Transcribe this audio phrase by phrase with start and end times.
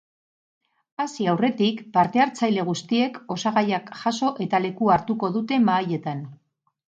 [1.03, 6.25] Hasi aurretik, parte-hartzaile guztiek osagaiak jaso eta lekua hartuko dute mahaietan.